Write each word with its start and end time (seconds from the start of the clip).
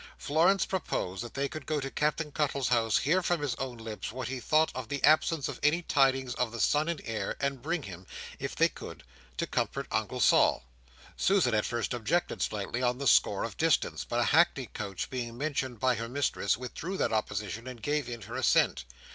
Florence 0.17 0.65
proposed 0.65 1.23
that 1.23 1.35
they 1.35 1.47
could 1.47 1.67
go 1.67 1.79
to 1.79 1.91
Captain 1.91 2.31
Cuttle's 2.31 2.69
house; 2.69 2.97
hear 2.97 3.21
from 3.21 3.39
his 3.39 3.53
own 3.59 3.77
lips, 3.77 4.11
what 4.11 4.29
he 4.29 4.39
thought 4.39 4.71
of 4.73 4.89
the 4.89 5.03
absence 5.03 5.47
of 5.47 5.59
any 5.61 5.83
tidings 5.83 6.33
of 6.33 6.51
the 6.51 6.59
Son 6.59 6.89
and 6.89 6.99
Heir; 7.05 7.35
and 7.39 7.61
bring 7.61 7.83
him, 7.83 8.07
if 8.39 8.55
they 8.55 8.67
could, 8.67 9.03
to 9.37 9.45
comfort 9.45 9.85
Uncle 9.91 10.19
Sol. 10.19 10.63
Susan 11.17 11.53
at 11.53 11.65
first 11.67 11.93
objected 11.93 12.41
slightly, 12.41 12.81
on 12.81 12.97
the 12.97 13.05
score 13.05 13.43
of 13.43 13.57
distance; 13.57 14.03
but 14.03 14.19
a 14.19 14.23
hackney 14.33 14.65
coach 14.65 15.07
being 15.11 15.37
mentioned 15.37 15.79
by 15.79 15.93
her 15.93 16.09
mistress, 16.09 16.57
withdrew 16.57 16.97
that 16.97 17.13
opposition, 17.13 17.67
and 17.67 17.83
gave 17.83 18.09
in 18.09 18.23
her 18.23 18.33
assent. 18.35 18.85